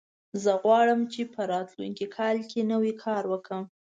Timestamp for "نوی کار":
2.71-3.23